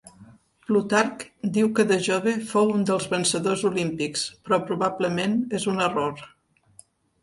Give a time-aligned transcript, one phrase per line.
[0.69, 1.25] Plutarc
[1.57, 6.31] diu que de jove fou un dels vencedors olímpics, però probablement és un error.